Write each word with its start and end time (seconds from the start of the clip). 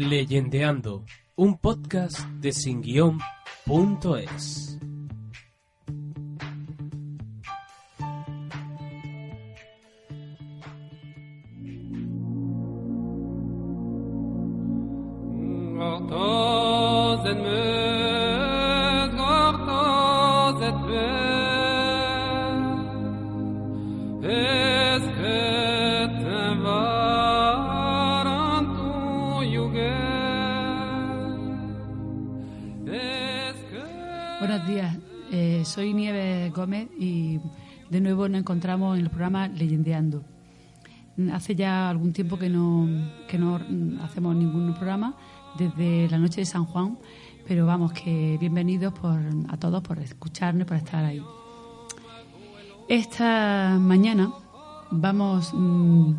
Leyendeando, 0.00 1.04
un 1.36 1.58
podcast 1.58 2.20
de 2.40 2.52
singuión.es. 2.52 4.78
Buenos 15.76 17.89
Y 36.98 37.40
de 37.88 38.00
nuevo 38.02 38.28
nos 38.28 38.40
encontramos 38.40 38.98
en 38.98 39.04
el 39.04 39.10
programa 39.10 39.48
Leyendeando. 39.48 40.22
Hace 41.32 41.54
ya 41.54 41.88
algún 41.88 42.12
tiempo 42.12 42.38
que 42.38 42.50
no, 42.50 42.86
que 43.28 43.38
no 43.38 43.58
hacemos 44.02 44.36
ningún 44.36 44.74
programa, 44.74 45.14
desde 45.58 46.08
la 46.10 46.18
noche 46.18 46.42
de 46.42 46.46
San 46.46 46.66
Juan, 46.66 46.98
pero 47.48 47.64
vamos, 47.64 47.92
que 47.92 48.36
bienvenidos 48.38 48.92
por, 48.92 49.18
a 49.48 49.56
todos 49.56 49.82
por 49.82 49.98
escucharnos 50.00 50.66
por 50.66 50.76
estar 50.76 51.02
ahí. 51.04 51.22
Esta 52.88 53.78
mañana 53.80 54.32
vamos 54.90 55.52
mm, 55.54 56.12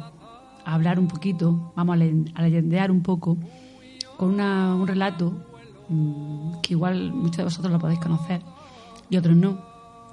a 0.66 0.74
hablar 0.74 1.00
un 1.00 1.08
poquito, 1.08 1.72
vamos 1.76 1.98
a 2.36 2.42
leyendear 2.42 2.90
un 2.92 3.04
poco 3.04 3.38
con 4.18 4.30
una- 4.34 4.76
un 4.76 4.88
relato 4.88 5.34
mm, 5.90 6.62
que 6.62 6.74
igual 6.74 7.12
muchos 7.14 7.38
de 7.38 7.44
vosotros 7.44 7.72
lo 7.72 7.80
podéis 7.80 8.00
conocer 8.00 8.42
y 9.10 9.18
otros 9.18 9.36
no, 9.36 9.60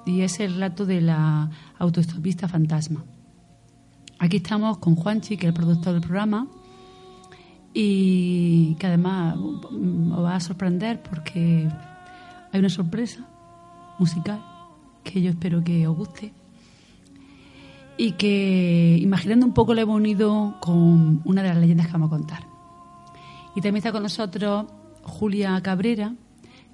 y 0.09 0.23
es 0.23 0.39
el 0.39 0.55
relato 0.55 0.85
de 0.85 1.01
la 1.01 1.49
autoestopista 1.77 2.47
fantasma. 2.47 3.05
Aquí 4.17 4.37
estamos 4.37 4.79
con 4.79 4.95
Juanchi, 4.95 5.37
que 5.37 5.45
es 5.45 5.49
el 5.49 5.53
productor 5.53 5.93
del 5.93 6.01
programa, 6.01 6.47
y 7.73 8.75
que 8.79 8.87
además 8.87 9.37
os 9.37 10.23
va 10.23 10.35
a 10.35 10.39
sorprender 10.39 11.03
porque 11.03 11.69
hay 12.51 12.59
una 12.59 12.69
sorpresa 12.69 13.27
musical 13.99 14.43
que 15.03 15.21
yo 15.21 15.29
espero 15.29 15.63
que 15.63 15.87
os 15.87 15.95
guste 15.95 16.33
y 17.95 18.13
que 18.13 18.97
imaginando 18.99 19.45
un 19.45 19.53
poco 19.53 19.75
lo 19.75 19.81
hemos 19.81 19.95
unido 19.95 20.57
con 20.59 21.21
una 21.23 21.43
de 21.43 21.49
las 21.49 21.57
leyendas 21.57 21.87
que 21.87 21.93
vamos 21.93 22.07
a 22.07 22.17
contar. 22.17 22.43
Y 23.55 23.61
también 23.61 23.77
está 23.77 23.91
con 23.91 24.03
nosotros 24.03 24.65
Julia 25.03 25.61
Cabrera, 25.61 26.15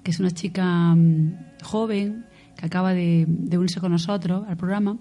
que 0.02 0.10
es 0.10 0.20
una 0.20 0.30
chica 0.30 0.94
mm, 0.94 1.62
joven 1.62 2.26
que 2.56 2.66
acaba 2.66 2.94
de, 2.94 3.26
unirse 3.52 3.80
con 3.80 3.92
nosotros 3.92 4.44
al 4.48 4.56
programa 4.56 4.96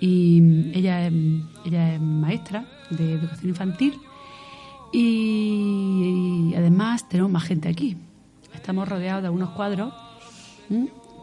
y 0.00 0.70
ella 0.76 1.06
ella 1.06 1.94
es 1.94 2.00
maestra 2.00 2.66
de 2.90 3.14
educación 3.14 3.48
infantil 3.48 3.94
y, 4.92 6.54
además 6.56 7.08
tenemos 7.08 7.32
más 7.32 7.42
gente 7.44 7.68
aquí. 7.68 7.96
Estamos 8.54 8.88
rodeados 8.88 9.22
de 9.22 9.26
algunos 9.26 9.50
cuadros, 9.50 9.92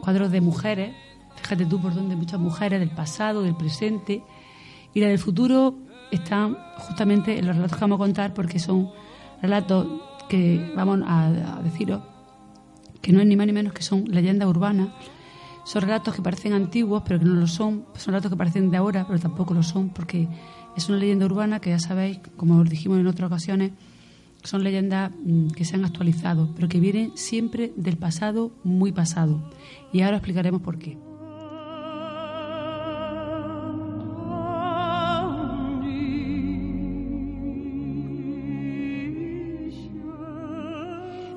cuadros 0.02 0.30
de 0.30 0.40
mujeres, 0.40 0.94
fíjate 1.36 1.64
tú 1.64 1.80
por 1.80 1.94
dónde 1.94 2.14
muchas 2.14 2.38
mujeres 2.38 2.80
del 2.80 2.90
pasado, 2.90 3.42
del 3.42 3.56
presente 3.56 4.22
y 4.92 5.00
la 5.00 5.08
del 5.08 5.18
futuro 5.18 5.74
están 6.10 6.58
justamente 6.76 7.38
en 7.38 7.46
los 7.46 7.56
relatos 7.56 7.78
que 7.78 7.84
vamos 7.84 7.96
a 7.96 8.04
contar 8.04 8.34
porque 8.34 8.58
son 8.58 8.90
relatos 9.40 9.86
que 10.28 10.72
vamos 10.76 11.00
a, 11.06 11.28
a 11.28 11.62
deciros 11.62 12.02
que 13.02 13.12
no 13.12 13.20
es 13.20 13.26
ni 13.26 13.36
más 13.36 13.46
ni 13.46 13.52
menos 13.52 13.72
que 13.72 13.82
son 13.82 14.04
leyendas 14.04 14.48
urbanas. 14.48 14.88
Son 15.64 15.82
relatos 15.82 16.14
que 16.14 16.22
parecen 16.22 16.52
antiguos, 16.54 17.02
pero 17.06 17.20
que 17.20 17.24
no 17.24 17.34
lo 17.34 17.46
son. 17.46 17.84
Son 17.94 18.12
relatos 18.12 18.30
que 18.30 18.36
parecen 18.36 18.70
de 18.70 18.76
ahora, 18.76 19.06
pero 19.06 19.18
tampoco 19.20 19.54
lo 19.54 19.62
son, 19.62 19.90
porque 19.90 20.28
es 20.76 20.88
una 20.88 20.98
leyenda 20.98 21.26
urbana 21.26 21.60
que 21.60 21.70
ya 21.70 21.78
sabéis, 21.78 22.18
como 22.36 22.58
os 22.58 22.68
dijimos 22.68 22.98
en 22.98 23.06
otras 23.06 23.28
ocasiones, 23.28 23.72
son 24.42 24.64
leyendas 24.64 25.12
mm, 25.24 25.48
que 25.48 25.64
se 25.64 25.76
han 25.76 25.84
actualizado, 25.84 26.50
pero 26.56 26.68
que 26.68 26.80
vienen 26.80 27.12
siempre 27.14 27.72
del 27.76 27.96
pasado, 27.96 28.52
muy 28.64 28.90
pasado. 28.90 29.40
Y 29.92 30.00
ahora 30.00 30.16
explicaremos 30.16 30.62
por 30.62 30.78
qué. 30.78 30.98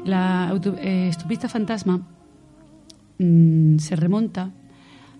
La 0.03 0.53
eh, 0.53 1.07
estupista 1.09 1.49
fantasma 1.49 2.01
mm, 3.19 3.77
se 3.77 3.95
remonta 3.95 4.51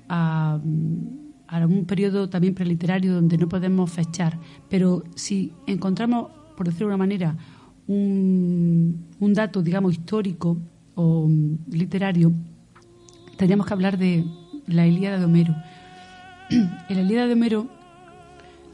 a, 0.08 0.60
mm, 0.64 1.26
un 1.70 1.86
periodo 1.86 2.30
también 2.30 2.54
preliterario 2.54 3.14
donde 3.14 3.38
no 3.38 3.48
podemos 3.48 3.90
fechar, 3.92 4.38
pero 4.70 5.04
si 5.16 5.54
encontramos, 5.68 6.32
por 6.58 6.66
decirlo 6.66 6.88
de 6.88 6.96
una 6.96 6.98
manera, 6.98 7.38
un, 7.88 9.34
dato, 9.34 9.62
digamos, 9.62 9.94
histórico 9.94 10.58
o 10.96 11.28
mm, 11.28 11.72
literario, 11.72 12.32
tendríamos 13.38 13.68
que 13.68 13.74
hablar 13.74 13.98
de 13.98 14.26
la 14.68 14.88
Ilíada 14.88 15.20
de 15.20 15.26
Homero. 15.26 15.56
en 16.50 16.96
la 16.96 17.02
Ilíada 17.02 17.28
de 17.28 17.34
Homero 17.34 17.68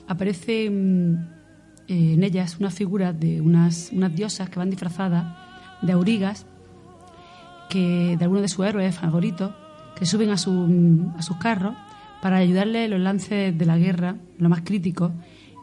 aparece 0.08 0.70
mm, 0.70 1.14
eh, 1.88 2.14
en 2.14 2.24
ellas 2.24 2.58
una 2.60 2.70
figura 2.70 3.14
de 3.14 3.42
unas, 3.42 3.92
unas 3.92 4.16
diosas 4.16 4.50
que 4.50 4.60
van 4.60 4.70
disfrazadas 4.70 5.26
de 5.82 5.92
aurigas 5.92 6.46
que 7.72 8.18
de 8.18 8.24
algunos 8.26 8.42
de 8.44 8.50
sus 8.50 8.66
héroes 8.66 8.96
favoritos 8.96 9.52
que 9.96 10.06
suben 10.06 10.30
a, 10.30 10.38
su, 10.38 11.10
a 11.18 11.22
sus 11.22 11.38
carros 11.38 11.74
para 12.22 12.38
ayudarle 12.38 12.86
en 12.86 12.92
los 12.92 13.00
lances 13.00 13.58
de 13.58 13.66
la 13.66 13.78
guerra, 13.78 14.16
lo 14.38 14.50
más 14.50 14.62
crítico, 14.62 15.12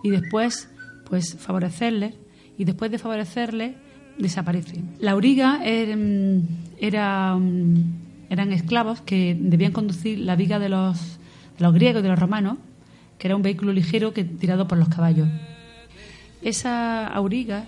y 0.02 0.08
después 0.10 0.70
pues 1.08 1.36
favorecerles 1.38 2.14
y 2.56 2.64
después 2.64 2.90
de 2.90 2.98
favorecerles 2.98 3.74
desaparecen. 4.18 4.88
La 5.00 5.12
auriga 5.12 5.60
er- 5.64 6.42
era, 6.80 7.36
mm, 7.36 7.74
eran 8.30 8.52
esclavos 8.52 9.00
que 9.02 9.36
debían 9.38 9.72
conducir 9.72 10.18
la 10.20 10.34
viga 10.34 10.58
de 10.58 10.68
los, 10.70 11.18
de 11.58 11.64
los 11.64 11.74
griegos 11.74 12.00
y 12.00 12.02
de 12.04 12.08
los 12.08 12.18
romanos, 12.18 12.56
que 13.18 13.26
era 13.28 13.36
un 13.36 13.42
vehículo 13.42 13.72
ligero 13.72 14.12
que 14.14 14.24
tirado 14.24 14.66
por 14.66 14.78
los 14.78 14.88
caballos. 14.88 15.28
Esa 16.42 17.06
auriga 17.08 17.64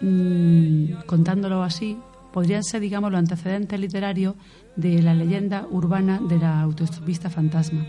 mm, 0.00 1.04
contándolo 1.06 1.62
así, 1.62 1.96
podrían 2.32 2.64
ser, 2.64 2.80
digamos, 2.80 3.10
los 3.10 3.18
antecedentes 3.18 3.78
literarios 3.78 4.34
de 4.76 5.02
la 5.02 5.14
leyenda 5.14 5.66
urbana 5.70 6.20
de 6.20 6.38
la 6.38 6.60
autoestopista 6.60 7.30
fantasma. 7.30 7.84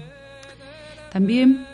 También 1.11 1.65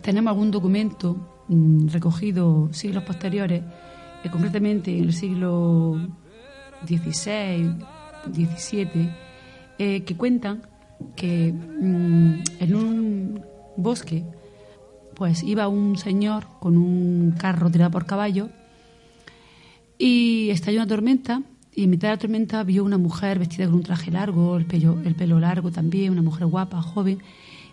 tenemos 0.00 0.30
algún 0.30 0.50
documento 0.50 1.44
mm, 1.48 1.88
recogido 1.88 2.72
siglos 2.72 3.04
posteriores, 3.04 3.62
eh, 4.24 4.30
concretamente 4.30 4.96
en 4.96 5.04
el 5.04 5.12
siglo 5.12 5.98
XVI, 6.86 7.74
XVII, 8.32 9.10
eh, 9.78 10.02
que 10.04 10.16
cuentan 10.16 10.62
que 11.16 11.52
mm, 11.52 12.42
en 12.60 12.74
un 12.74 13.44
bosque 13.76 14.24
pues 15.14 15.42
iba 15.42 15.68
un 15.68 15.96
señor 15.96 16.46
con 16.60 16.76
un 16.76 17.34
carro 17.38 17.70
tirado 17.70 17.90
por 17.90 18.06
caballo 18.06 18.48
y 19.98 20.50
estalló 20.50 20.78
una 20.78 20.86
tormenta 20.86 21.42
y 21.74 21.84
en 21.84 21.90
mitad 21.90 22.08
de 22.08 22.14
la 22.14 22.18
tormenta 22.18 22.62
vio 22.64 22.84
una 22.84 22.98
mujer 22.98 23.38
vestida 23.38 23.66
con 23.66 23.76
un 23.76 23.82
traje 23.82 24.10
largo, 24.10 24.56
el 24.56 24.66
pelo, 24.66 25.00
el 25.04 25.14
pelo 25.14 25.40
largo 25.40 25.70
también, 25.70 26.12
una 26.12 26.22
mujer 26.22 26.46
guapa, 26.46 26.82
joven. 26.82 27.18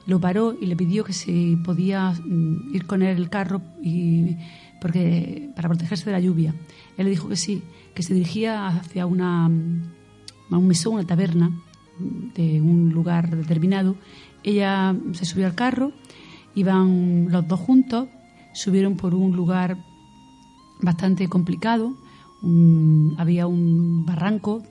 Lo 0.05 0.19
paró 0.19 0.55
y 0.59 0.67
le 0.67 0.75
pidió 0.77 1.03
que 1.03 1.11
si 1.11 1.57
podía 1.57 2.11
mm, 2.11 2.73
ir 2.73 2.85
con 2.87 3.01
él 3.01 3.17
el 3.17 3.29
carro 3.29 3.61
y, 3.83 4.37
porque, 4.79 5.49
para 5.55 5.67
protegerse 5.67 6.05
de 6.05 6.13
la 6.13 6.19
lluvia. 6.21 6.55
Él 6.97 7.05
le 7.05 7.11
dijo 7.11 7.27
que 7.27 7.35
sí, 7.35 7.61
que 7.93 8.01
se 8.01 8.13
dirigía 8.13 8.67
hacia 8.67 9.05
una, 9.05 9.49
mm, 9.49 9.91
un 10.51 10.67
mesón, 10.67 10.93
una 10.93 11.05
taberna 11.05 11.49
mm, 11.49 12.33
de 12.35 12.61
un 12.61 12.91
lugar 12.91 13.35
determinado. 13.35 13.97
Ella 14.43 14.95
se 15.11 15.25
subió 15.25 15.45
al 15.45 15.55
carro, 15.55 15.91
iban 16.55 17.27
los 17.29 17.45
dos 17.45 17.59
juntos, 17.59 18.07
subieron 18.53 18.95
por 18.95 19.13
un 19.13 19.35
lugar 19.35 19.77
bastante 20.81 21.27
complicado, 21.27 21.97
había 23.17 23.47
un 23.47 24.05
barranco 24.05 24.63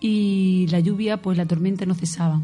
y 0.00 0.66
la 0.70 0.80
lluvia, 0.80 1.20
pues 1.20 1.36
la 1.36 1.46
tormenta 1.46 1.86
no 1.86 1.94
cesaba. 1.94 2.40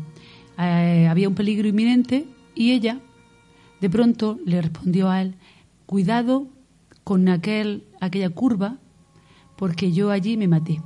Eh, 0.58 1.06
había 1.08 1.28
un 1.28 1.34
peligro 1.34 1.68
inminente 1.68 2.26
y 2.54 2.72
ella 2.72 3.00
de 3.80 3.90
pronto 3.90 4.38
le 4.44 4.62
respondió 4.62 5.10
a 5.10 5.20
él, 5.22 5.34
cuidado 5.86 6.48
con 7.02 7.28
aquel, 7.28 7.84
aquella 8.00 8.30
curva 8.30 8.78
porque 9.56 9.92
yo 9.92 10.10
allí 10.10 10.36
me 10.36 10.48
maté. 10.48 10.80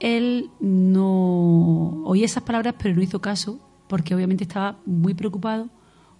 Él 0.00 0.50
no 0.60 2.04
oía 2.04 2.24
esas 2.24 2.44
palabras 2.44 2.74
pero 2.78 2.94
no 2.94 3.02
hizo 3.02 3.20
caso 3.20 3.58
porque 3.88 4.14
obviamente 4.14 4.44
estaba 4.44 4.78
muy 4.86 5.14
preocupado 5.14 5.68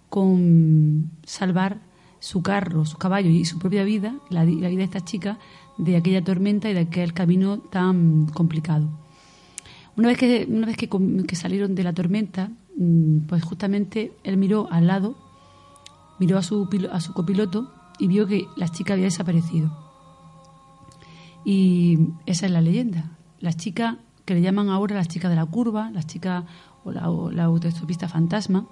con 0.08 1.10
salvar 1.25 1.80
su 2.20 2.42
carro, 2.42 2.84
su 2.84 2.98
caballo 2.98 3.30
y 3.30 3.44
su 3.44 3.58
propia 3.58 3.84
vida, 3.84 4.16
la, 4.30 4.44
vida 4.44 4.69
de 4.69 4.82
esta 4.82 5.04
chica, 5.04 5.38
de 5.78 5.96
aquella 5.96 6.22
tormenta 6.22 6.69
y 6.69 6.75
de 6.75 6.80
aquel 6.80 7.12
camino 7.12 7.58
tan 7.58 8.26
complicado. 8.26 8.88
Una 9.96 10.08
vez 10.08 10.19
que, 10.19 10.46
una 10.48 10.66
vez 10.66 10.76
que, 10.76 11.36
salieron 11.36 11.75
de 11.75 11.82
la 11.82 11.92
tormenta, 11.92 12.50
mm, 12.76 13.20
pues 13.26 13.42
justamente 13.42 14.12
él 14.25 14.36
miró 14.36 14.69
al 14.70 14.86
lado, 14.86 15.16
miró 16.19 16.38
a 16.38 16.42
su, 16.42 16.69
a 16.92 17.00
su 17.00 17.12
copiloto 17.12 17.72
y 17.98 18.06
vio 18.06 18.26
que 18.26 18.46
la 18.56 18.69
chica 18.69 18.92
había 18.92 19.06
desaparecido. 19.06 19.70
Y 21.44 21.98
esa 22.26 22.46
es 22.46 22.52
la 22.52 22.60
leyenda. 22.60 23.16
La 23.40 23.52
chica 23.52 23.98
que 24.25 24.34
le 24.34 24.42
llaman 24.42 24.69
ahora 24.69 24.96
la 24.96 25.06
chica 25.06 25.28
de 25.28 25.36
la 25.36 25.46
curva, 25.46 25.90
la 25.90 26.02
chica 26.02 26.44
o 26.84 26.92
la, 26.92 27.10
o 27.10 27.30
la 27.30 27.44
autoestopista 27.44 28.08
fantasma, 28.08 28.66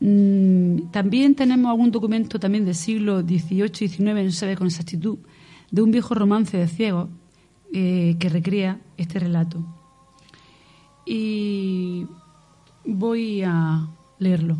Mm, 0.00 0.90
también 0.90 1.34
tenemos 1.34 1.70
algún 1.70 1.90
documento 1.90 2.40
también 2.40 2.64
del 2.64 2.74
siglo 2.74 3.20
XVIII 3.20 3.84
y 3.84 3.88
XIX, 3.88 4.24
no 4.24 4.30
se 4.30 4.32
sabe 4.32 4.56
con 4.56 4.66
exactitud, 4.66 5.18
de 5.70 5.82
un 5.82 5.90
viejo 5.90 6.14
romance 6.14 6.56
de 6.56 6.68
ciegos 6.68 7.08
eh, 7.72 8.16
que 8.18 8.28
recrea 8.28 8.80
este 8.96 9.18
relato. 9.18 9.64
Y 11.06 12.06
voy 12.84 13.42
a 13.42 13.88
leerlo. 14.18 14.58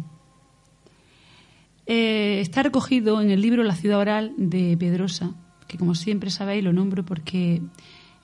Eh, 1.86 2.40
está 2.40 2.62
recogido 2.62 3.20
en 3.20 3.30
el 3.30 3.40
libro 3.40 3.62
La 3.64 3.74
ciudad 3.74 3.98
oral 3.98 4.32
de 4.36 4.76
Pedrosa, 4.78 5.32
que 5.66 5.76
como 5.76 5.94
siempre 5.94 6.30
sabéis 6.30 6.64
lo 6.64 6.72
nombro 6.72 7.04
porque 7.04 7.62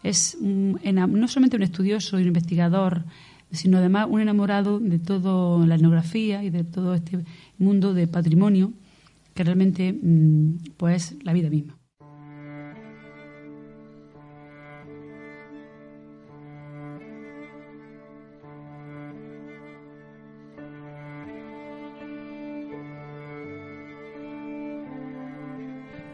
es 0.02 0.38
no 0.40 1.28
solamente 1.28 1.56
un 1.56 1.62
estudioso 1.62 2.18
y 2.18 2.22
un 2.22 2.28
investigador 2.28 3.04
sino 3.50 3.78
además 3.78 4.06
un 4.10 4.20
enamorado 4.20 4.80
de 4.80 4.98
toda 4.98 5.64
la 5.66 5.76
etnografía 5.76 6.42
y 6.42 6.50
de 6.50 6.64
todo 6.64 6.94
este 6.94 7.24
mundo 7.58 7.94
de 7.94 8.06
patrimonio 8.06 8.72
que 9.34 9.44
realmente 9.44 9.92
mm, 9.92 10.74
pues 10.76 11.16
la 11.22 11.32
vida 11.32 11.50
misma. 11.50 11.75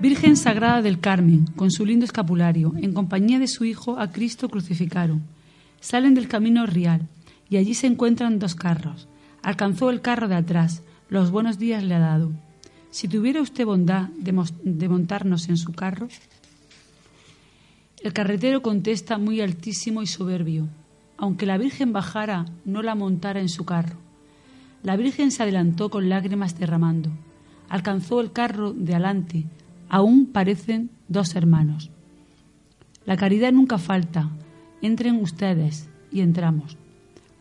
Virgen 0.03 0.37
Sagrada 0.37 0.83
del 0.83 0.99
Carmen, 0.99 1.47
con 1.55 1.71
su 1.71 1.87
lindo 1.87 2.05
escapulario, 2.05 2.73
en 2.77 2.93
compañía 2.93 3.39
de 3.39 3.47
su 3.47 3.65
Hijo 3.65 4.01
a 4.01 4.11
Cristo 4.11 4.49
crucificaron. 4.49 5.23
Salen 5.79 6.15
del 6.15 6.27
camino 6.27 6.67
real 6.67 7.03
y 7.49 7.57
allí 7.57 7.75
se 7.75 7.87
encuentran 7.87 8.41
dos 8.41 8.57
carros. 8.57 9.07
Alcanzó 9.45 9.91
el 9.91 10.01
carro 10.01 10.27
de 10.27 10.35
atrás, 10.35 10.83
los 11.09 11.31
buenos 11.31 11.61
días 11.61 11.85
le 11.85 11.95
ha 11.95 12.01
dado. 12.01 12.33
Si 12.91 13.07
tuviera 13.07 13.41
usted 13.41 13.65
bondad 13.65 14.09
de, 14.17 14.89
montarnos 14.89 15.49
en 15.49 15.57
su 15.57 15.73
carro. 15.73 16.09
El 18.03 18.13
carretero 18.13 18.61
contesta 18.61 19.19
muy 19.19 19.41
altísimo 19.41 20.03
y 20.03 20.09
soberbio. 20.09 20.67
Aunque 21.17 21.47
la 21.47 21.59
Virgen 21.59 21.93
bajara, 21.93 22.47
no 22.65 22.83
la 22.83 22.97
montara 22.97 23.39
en 23.39 23.49
su 23.49 23.65
carro. 23.65 23.99
La 24.83 24.97
Virgen 24.97 25.31
se 25.31 25.45
adelantó 25.45 25.91
con 25.91 26.09
lágrimas 26.09 26.59
derramando. 26.59 27.11
Alcanzó 27.69 28.21
el 28.21 28.33
carro 28.33 28.73
de 28.73 28.95
adelante. 28.95 29.47
Aún 29.93 30.25
parecen 30.25 30.89
dos 31.09 31.37
hermanos. 31.37 31.91
La 33.05 33.19
caridad 33.19 33.53
nunca 33.53 33.77
falta. 33.77 34.31
Entren 34.81 35.17
ustedes 35.17 35.91
y 36.11 36.23
entramos. 36.23 36.79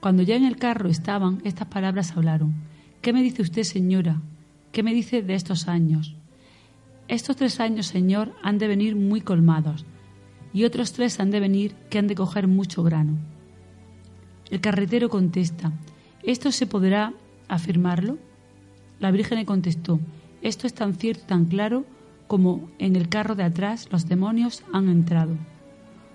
Cuando 0.02 0.22
ya 0.22 0.36
en 0.36 0.44
el 0.44 0.58
carro 0.58 0.90
estaban, 0.90 1.40
estas 1.46 1.70
palabras 1.70 2.12
hablaron. 2.12 2.54
¿Qué 3.02 3.14
me 3.14 3.24
dice 3.24 3.42
usted, 3.42 3.64
señora? 3.64 4.22
¿Qué 4.74 4.84
me 4.84 4.94
dice 4.94 5.22
de 5.22 5.36
estos 5.36 5.70
años? 5.70 6.14
Estos 7.08 7.38
tres 7.38 7.62
años, 7.62 7.88
señor, 7.88 8.36
han 8.44 8.58
de 8.58 8.68
venir 8.68 8.98
muy 8.98 9.22
colmados, 9.22 9.86
y 10.52 10.66
otros 10.66 10.92
tres 10.92 11.22
han 11.22 11.32
de 11.32 11.40
venir 11.40 11.74
que 11.90 12.00
han 12.00 12.08
de 12.08 12.16
coger 12.16 12.50
mucho 12.50 12.84
grano. 12.84 13.18
El 14.50 14.60
carretero 14.60 15.08
contesta, 15.08 15.72
¿esto 16.22 16.52
se 16.52 16.68
podrá 16.68 17.14
afirmarlo? 17.48 18.18
La 19.00 19.12
Virgen 19.12 19.38
le 19.38 19.46
contestó, 19.46 20.02
esto 20.42 20.68
es 20.68 20.74
tan 20.74 20.96
cierto, 20.96 21.24
tan 21.28 21.46
claro, 21.46 21.86
como 22.32 22.70
en 22.80 22.96
el 22.96 23.10
carro 23.10 23.36
de 23.36 23.44
atrás 23.44 23.90
los 23.92 24.08
demonios 24.08 24.64
han 24.72 24.88
entrado. 24.88 25.36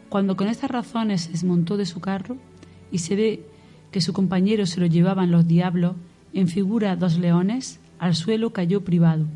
Cuando 0.08 0.34
con 0.34 0.48
estas 0.48 0.70
razones 0.70 1.20
se 1.20 1.32
desmontó 1.32 1.76
de 1.76 1.84
su 1.84 2.00
carro 2.00 2.38
y 2.90 3.00
se 3.00 3.16
ve 3.16 3.44
que 3.90 4.00
su 4.00 4.14
compañero 4.14 4.64
se 4.64 4.80
lo 4.80 4.86
llevaban 4.86 5.30
los 5.30 5.46
diablos, 5.46 5.94
en 6.32 6.48
figura 6.48 6.96
dos 6.96 7.18
leones, 7.18 7.80
al 7.98 8.14
suelo 8.14 8.54
cayó 8.54 8.82
privado. 8.82 9.26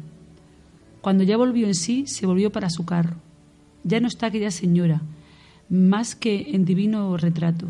Cuando 1.03 1.23
ya 1.23 1.37
volvió 1.37 1.67
en 1.67 1.75
sí, 1.75 2.06
se 2.06 2.25
volvió 2.25 2.50
para 2.50 2.71
su 2.71 2.87
carro. 2.87 3.17
Ya 3.85 4.00
no 4.00 4.09
está 4.09 4.29
aquella 4.29 4.50
señora, 4.50 5.03
más 5.69 6.15
que 6.15 6.55
en 6.55 6.65
divino 6.65 7.15
retrato. 7.19 7.67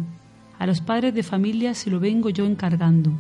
A 0.56 0.68
los 0.68 0.80
padres 0.80 1.14
de 1.14 1.24
familia 1.24 1.74
se 1.74 1.90
lo 1.90 1.98
vengo 1.98 2.30
yo 2.30 2.46
encargando. 2.46 3.10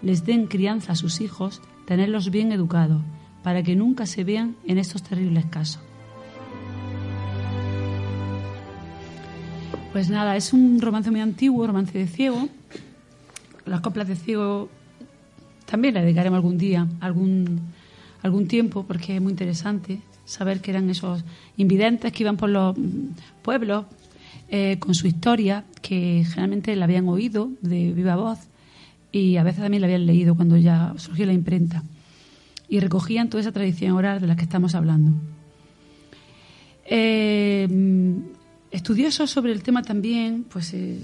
Les 0.00 0.24
den 0.24 0.46
crianza 0.46 0.92
a 0.92 0.96
sus 0.96 1.20
hijos, 1.20 1.60
tenerlos 1.84 2.30
bien 2.30 2.52
educados, 2.52 3.02
para 3.46 3.62
que 3.62 3.76
nunca 3.76 4.06
se 4.06 4.24
vean 4.24 4.56
en 4.66 4.76
estos 4.76 5.04
terribles 5.04 5.44
casos. 5.46 5.80
Pues 9.92 10.10
nada, 10.10 10.34
es 10.34 10.52
un 10.52 10.80
romance 10.80 11.12
muy 11.12 11.20
antiguo, 11.20 11.64
romance 11.64 11.96
de 11.96 12.08
ciego, 12.08 12.48
las 13.64 13.82
coplas 13.82 14.08
de 14.08 14.16
ciego 14.16 14.68
también 15.64 15.94
le 15.94 16.02
dedicaremos 16.02 16.38
algún 16.38 16.58
día, 16.58 16.88
algún, 16.98 17.60
algún 18.22 18.48
tiempo, 18.48 18.84
porque 18.84 19.14
es 19.14 19.22
muy 19.22 19.30
interesante 19.30 20.00
saber 20.24 20.60
que 20.60 20.72
eran 20.72 20.90
esos 20.90 21.22
invidentes 21.56 22.10
que 22.10 22.24
iban 22.24 22.36
por 22.36 22.48
los 22.50 22.74
pueblos 23.42 23.84
eh, 24.48 24.78
con 24.80 24.92
su 24.96 25.06
historia, 25.06 25.62
que 25.82 26.24
generalmente 26.24 26.74
la 26.74 26.86
habían 26.86 27.06
oído 27.06 27.50
de 27.60 27.92
viva 27.92 28.16
voz 28.16 28.40
y 29.12 29.36
a 29.36 29.44
veces 29.44 29.62
también 29.62 29.82
la 29.82 29.86
habían 29.86 30.04
leído 30.04 30.34
cuando 30.34 30.56
ya 30.56 30.94
surgió 30.96 31.26
la 31.26 31.32
imprenta. 31.32 31.84
Y 32.68 32.80
recogían 32.80 33.28
toda 33.28 33.40
esa 33.40 33.52
tradición 33.52 33.92
oral 33.92 34.20
de 34.20 34.26
la 34.26 34.36
que 34.36 34.42
estamos 34.42 34.74
hablando. 34.74 35.12
Eh, 36.84 37.68
estudiosos 38.70 39.30
sobre 39.30 39.52
el 39.52 39.62
tema 39.62 39.82
también, 39.82 40.44
pues 40.44 40.72
eh, 40.74 40.98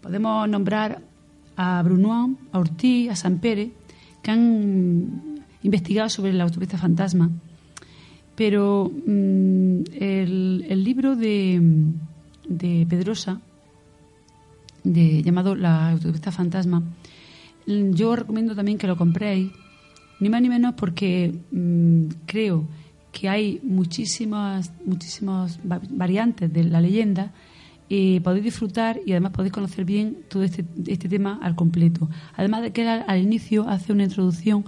podemos 0.00 0.48
nombrar 0.48 1.02
a 1.56 1.82
Brunois, 1.82 2.36
a 2.52 2.58
Ortiz, 2.58 3.10
a 3.10 3.16
San 3.16 3.38
Pere, 3.38 3.70
que 4.22 4.30
han 4.30 5.44
investigado 5.62 6.08
sobre 6.08 6.32
la 6.32 6.44
autopista 6.44 6.78
fantasma. 6.78 7.30
Pero 8.34 8.90
mm, 8.90 9.82
el, 9.92 10.84
libro 10.84 11.16
de, 11.16 11.60
de 12.48 12.86
Pedrosa, 12.88 13.40
llamado 14.84 15.54
La 15.54 15.90
autopista 15.90 16.32
fantasma, 16.32 16.82
yo 17.66 18.16
recomiendo 18.16 18.54
también 18.54 18.78
que 18.78 18.86
lo 18.86 18.96
compréis, 18.96 19.50
ni 20.20 20.28
más 20.28 20.40
ni 20.42 20.48
menos 20.48 20.74
porque 20.74 21.34
mm, 21.50 22.04
creo 22.26 22.68
que 23.12 23.28
hay 23.28 23.60
muchísimas, 23.62 24.72
muchísimas 24.84 25.58
variantes 25.64 26.52
de 26.52 26.64
la 26.64 26.80
leyenda 26.80 27.32
y 27.88 28.20
podéis 28.20 28.44
disfrutar 28.44 29.00
y 29.04 29.10
además 29.10 29.32
podéis 29.32 29.52
conocer 29.52 29.84
bien 29.84 30.18
todo 30.28 30.44
este, 30.44 30.64
este 30.86 31.08
tema 31.08 31.40
al 31.42 31.56
completo. 31.56 32.08
Además 32.36 32.62
de 32.62 32.72
que 32.72 32.88
al, 32.88 33.20
inicio 33.20 33.68
hace 33.68 33.92
una 33.92 34.04
introducción 34.04 34.64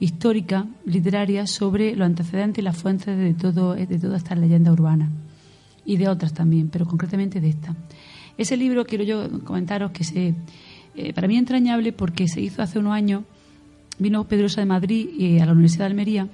histórica, 0.00 0.66
literaria, 0.86 1.46
sobre 1.46 1.94
los 1.94 2.06
antecedentes 2.06 2.62
y 2.62 2.64
las 2.64 2.76
fuentes 2.76 3.16
de, 3.16 3.34
todo, 3.34 3.74
de 3.74 3.98
toda 3.98 4.16
esta 4.16 4.34
leyenda 4.34 4.72
urbana 4.72 5.10
y 5.84 5.98
de 5.98 6.08
otras 6.08 6.32
también, 6.32 6.70
pero 6.70 6.86
concretamente 6.86 7.40
de 7.40 7.50
esta. 7.50 7.76
Ese 8.38 8.56
libro 8.56 8.86
quiero 8.86 9.04
yo 9.04 9.44
comentaros 9.44 9.90
que 9.90 10.04
se, 10.04 10.34
eh, 10.96 11.12
para 11.12 11.28
mí 11.28 11.34
es 11.34 11.40
entrañable 11.40 11.92
porque 11.92 12.26
se 12.26 12.40
hizo 12.40 12.62
hace 12.62 12.78
unos 12.78 12.94
años, 12.94 13.24
vino 14.02 14.26
Pedrosa 14.26 14.60
de 14.60 14.66
Madrid 14.66 15.08
y 15.16 15.38
a 15.38 15.46
la 15.46 15.52
Universidad 15.52 15.84
de 15.84 15.90
Almería 15.90 16.28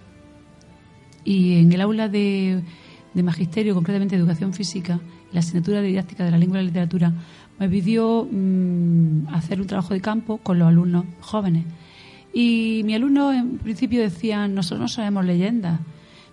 y 1.25 1.61
en 1.61 1.73
el 1.73 1.81
aula 1.81 2.09
de, 2.09 2.63
Magisterio, 3.15 3.75
concretamente 3.75 4.15
de 4.15 4.23
Educación 4.23 4.55
Física, 4.55 5.01
la 5.33 5.41
asignatura 5.41 5.81
de 5.83 5.89
didáctica 5.89 6.25
de 6.25 6.31
la 6.31 6.39
lengua 6.39 6.59
y 6.59 6.63
la 6.63 6.67
literatura, 6.69 7.13
me 7.59 7.69
pidió 7.69 8.27
mm, 8.31 9.27
hacer 9.35 9.61
un 9.61 9.67
trabajo 9.67 9.93
de 9.93 10.01
campo 10.01 10.39
con 10.39 10.59
los 10.59 10.69
alumnos 10.69 11.05
jóvenes. 11.21 11.65
Y 12.33 12.83
mi 12.85 12.95
alumno 12.95 13.33
en 13.33 13.59
principio 13.59 14.01
decía, 14.01 14.47
nosotros 14.47 14.81
no 14.81 14.89
sabemos 14.89 15.25
leyendas, 15.25 15.81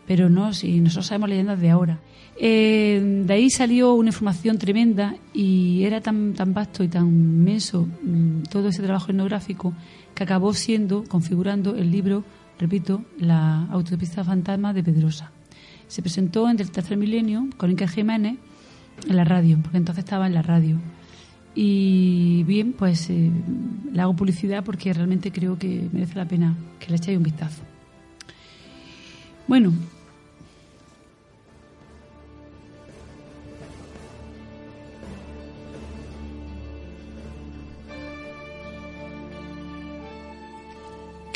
pero 0.06 0.30
no, 0.30 0.54
si 0.54 0.80
nosotros 0.80 1.08
sabemos 1.08 1.30
leyendas 1.30 1.60
de 1.60 1.72
ahora. 1.72 2.00
Eh, 2.38 3.24
de 3.26 3.34
ahí 3.34 3.50
salió 3.50 3.94
una 3.94 4.10
información 4.10 4.58
tremenda 4.58 5.16
y 5.34 5.84
era 5.84 6.02
tan, 6.02 6.34
tan 6.34 6.54
vasto 6.54 6.84
y 6.84 6.90
tan 6.90 7.08
inmenso 7.08 7.88
mm, 8.04 8.44
todo 8.52 8.68
ese 8.68 8.84
trabajo 8.84 9.12
etnográfico 9.12 9.74
que 10.14 10.24
acabó 10.24 10.54
siendo, 10.54 11.04
configurando 11.06 11.76
el 11.76 11.92
libro, 11.92 12.24
repito, 12.60 13.04
La 13.20 13.68
autopista 13.72 14.24
fantasma 14.24 14.74
de 14.74 14.84
Pedrosa. 14.84 15.32
Se 15.88 16.02
presentó 16.02 16.50
en 16.50 16.60
el 16.60 16.72
tercer 16.72 16.98
milenio 16.98 17.48
con 17.58 17.72
Inca 17.72 17.88
Jiménez 17.88 18.38
en 19.08 19.16
la 19.16 19.24
radio, 19.24 19.60
porque 19.62 19.78
entonces 19.78 20.04
estaba 20.04 20.28
en 20.28 20.34
la 20.34 20.42
radio. 20.42 20.78
Y 21.54 22.44
bien, 22.44 22.74
pues 22.74 23.10
eh, 23.10 23.32
le 23.94 24.02
hago 24.02 24.16
publicidad 24.16 24.64
porque 24.64 24.94
realmente 24.94 25.32
creo 25.32 25.58
que 25.58 25.88
merece 25.94 26.16
la 26.16 26.26
pena 26.26 26.56
que 26.80 26.90
le 26.90 26.98
echéis 26.98 27.18
un 27.18 27.24
vistazo. 27.24 27.62
Bueno, 29.48 29.74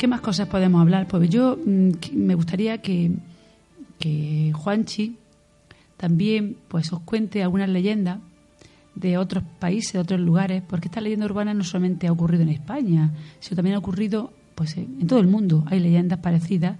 ¿Qué 0.00 0.08
más 0.08 0.22
cosas 0.22 0.48
podemos 0.48 0.80
hablar? 0.80 1.06
Pues 1.06 1.28
yo 1.28 1.58
mm, 1.62 1.90
me 2.14 2.34
gustaría 2.34 2.78
que, 2.78 3.10
que 3.98 4.50
Juanchi 4.54 5.18
también 5.98 6.56
pues 6.68 6.90
os 6.94 7.00
cuente 7.00 7.42
algunas 7.42 7.68
leyendas 7.68 8.18
de 8.94 9.18
otros 9.18 9.44
países, 9.58 9.92
de 9.92 9.98
otros 9.98 10.18
lugares, 10.18 10.62
porque 10.66 10.88
esta 10.88 11.02
leyenda 11.02 11.26
urbana 11.26 11.52
no 11.52 11.64
solamente 11.64 12.06
ha 12.06 12.12
ocurrido 12.12 12.44
en 12.44 12.48
España, 12.48 13.12
sino 13.40 13.56
también 13.56 13.76
ha 13.76 13.78
ocurrido 13.78 14.32
pues 14.54 14.78
en 14.78 15.06
todo 15.06 15.20
el 15.20 15.26
mundo. 15.26 15.64
Hay 15.66 15.80
leyendas 15.80 16.20
parecidas, 16.20 16.78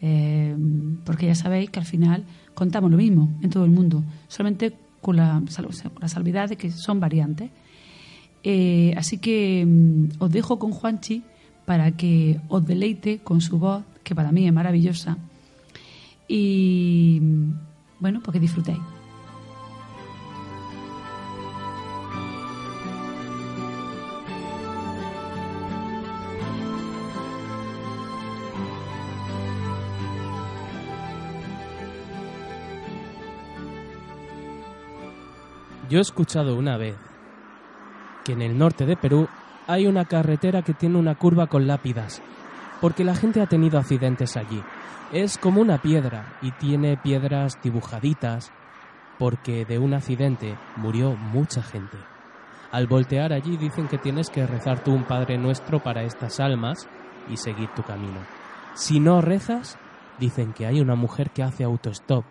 eh, 0.00 0.56
porque 1.04 1.26
ya 1.26 1.34
sabéis 1.34 1.68
que 1.68 1.78
al 1.78 1.84
final 1.84 2.24
contamos 2.54 2.90
lo 2.90 2.96
mismo 2.96 3.28
en 3.42 3.50
todo 3.50 3.66
el 3.66 3.70
mundo, 3.70 4.02
solamente 4.28 4.72
con 5.02 5.16
la, 5.16 5.42
la 6.00 6.08
salvedad 6.08 6.48
de 6.48 6.56
que 6.56 6.70
son 6.70 7.00
variantes. 7.00 7.50
Eh, 8.42 8.94
así 8.96 9.18
que 9.18 9.62
mm, 9.66 10.22
os 10.22 10.32
dejo 10.32 10.58
con 10.58 10.70
Juanchi 10.70 11.22
para 11.64 11.92
que 11.92 12.40
os 12.48 12.64
deleite 12.66 13.18
con 13.18 13.40
su 13.40 13.58
voz, 13.58 13.84
que 14.02 14.14
para 14.14 14.32
mí 14.32 14.46
es 14.46 14.52
maravillosa, 14.52 15.16
y 16.28 17.20
bueno, 18.00 18.20
pues 18.22 18.40
disfrutéis. 18.40 18.78
Yo 35.90 35.98
he 35.98 36.00
escuchado 36.00 36.56
una 36.56 36.78
vez 36.78 36.96
que 38.24 38.32
en 38.32 38.40
el 38.40 38.56
norte 38.56 38.86
de 38.86 38.96
Perú 38.96 39.28
hay 39.66 39.86
una 39.86 40.04
carretera 40.04 40.62
que 40.62 40.74
tiene 40.74 40.98
una 40.98 41.14
curva 41.14 41.46
con 41.46 41.66
lápidas, 41.66 42.22
porque 42.80 43.04
la 43.04 43.14
gente 43.14 43.40
ha 43.40 43.46
tenido 43.46 43.78
accidentes 43.78 44.36
allí. 44.36 44.62
Es 45.12 45.38
como 45.38 45.60
una 45.60 45.78
piedra 45.78 46.36
y 46.42 46.50
tiene 46.52 46.96
piedras 46.96 47.58
dibujaditas, 47.62 48.50
porque 49.18 49.64
de 49.64 49.78
un 49.78 49.94
accidente 49.94 50.56
murió 50.76 51.14
mucha 51.14 51.62
gente. 51.62 51.96
Al 52.72 52.86
voltear 52.86 53.32
allí 53.32 53.56
dicen 53.56 53.86
que 53.86 53.98
tienes 53.98 54.30
que 54.30 54.46
rezar 54.46 54.82
tú 54.82 54.92
un 54.92 55.04
Padre 55.04 55.36
Nuestro 55.36 55.82
para 55.82 56.02
estas 56.02 56.40
almas 56.40 56.88
y 57.28 57.36
seguir 57.36 57.68
tu 57.76 57.82
camino. 57.82 58.18
Si 58.74 58.98
no 58.98 59.20
rezas, 59.20 59.78
dicen 60.18 60.54
que 60.54 60.66
hay 60.66 60.80
una 60.80 60.94
mujer 60.94 61.30
que 61.30 61.42
hace 61.42 61.64
autostop 61.64 62.24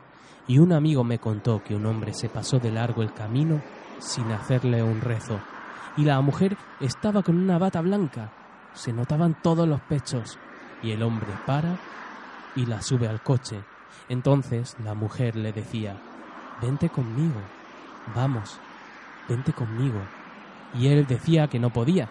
y 0.47 0.57
un 0.57 0.73
amigo 0.73 1.03
me 1.03 1.19
contó 1.19 1.63
que 1.63 1.75
un 1.75 1.85
hombre 1.85 2.13
se 2.13 2.27
pasó 2.27 2.57
de 2.57 2.71
largo 2.71 3.03
el 3.03 3.13
camino 3.13 3.61
sin 3.99 4.31
hacerle 4.31 4.81
un 4.81 5.01
rezo 5.01 5.39
y 5.97 6.03
la 6.03 6.21
mujer 6.21 6.57
estaba 6.79 7.23
con 7.23 7.37
una 7.37 7.57
bata 7.57 7.81
blanca. 7.81 8.31
Se 8.73 8.93
notaban 8.93 9.37
todos 9.41 9.67
los 9.67 9.81
pechos 9.81 10.37
y 10.81 10.91
el 10.91 11.03
hombre 11.03 11.29
para 11.45 11.77
y 12.55 12.65
la 12.65 12.81
sube 12.81 13.07
al 13.07 13.21
coche. 13.21 13.63
Entonces 14.09 14.75
la 14.83 14.93
mujer 14.93 15.35
le 15.35 15.51
decía, 15.51 15.97
vente 16.61 16.89
conmigo, 16.89 17.39
vamos, 18.15 18.59
vente 19.27 19.53
conmigo. 19.53 19.99
Y 20.73 20.87
él 20.87 21.05
decía 21.05 21.47
que 21.47 21.59
no 21.59 21.71
podía, 21.71 22.09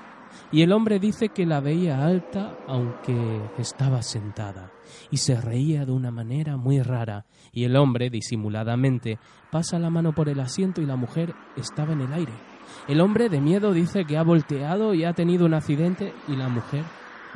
y 0.52 0.62
el 0.62 0.72
hombre 0.72 0.98
dice 0.98 1.30
que 1.30 1.46
la 1.46 1.60
veía 1.60 2.04
alta 2.04 2.56
aunque 2.66 3.40
estaba 3.58 4.02
sentada, 4.02 4.70
y 5.10 5.18
se 5.18 5.40
reía 5.40 5.84
de 5.86 5.92
una 5.92 6.10
manera 6.10 6.56
muy 6.56 6.82
rara, 6.82 7.24
y 7.52 7.64
el 7.64 7.76
hombre, 7.76 8.10
disimuladamente, 8.10 9.18
pasa 9.50 9.78
la 9.78 9.90
mano 9.90 10.14
por 10.14 10.28
el 10.28 10.40
asiento 10.40 10.80
y 10.80 10.86
la 10.86 10.96
mujer 10.96 11.34
estaba 11.56 11.92
en 11.92 12.02
el 12.02 12.12
aire. 12.12 12.49
El 12.88 13.00
hombre 13.00 13.28
de 13.28 13.40
miedo 13.40 13.72
dice 13.72 14.04
que 14.04 14.16
ha 14.16 14.22
volteado 14.22 14.94
y 14.94 15.04
ha 15.04 15.12
tenido 15.12 15.46
un 15.46 15.54
accidente, 15.54 16.14
y 16.28 16.36
la 16.36 16.48
mujer 16.48 16.84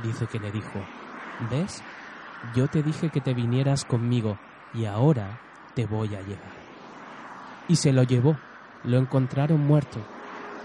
dice 0.02 0.26
que 0.26 0.38
le 0.38 0.50
dijo, 0.50 0.80
¿ves? 1.50 1.82
Yo 2.54 2.68
te 2.68 2.82
dije 2.82 3.10
que 3.10 3.20
te 3.20 3.34
vinieras 3.34 3.84
conmigo, 3.84 4.38
y 4.72 4.84
ahora 4.84 5.40
te 5.74 5.86
voy 5.86 6.08
a 6.14 6.20
llevar. 6.20 6.64
Y 7.68 7.76
se 7.76 7.92
lo 7.92 8.02
llevó, 8.02 8.36
lo 8.84 8.98
encontraron 8.98 9.66
muerto, 9.66 10.00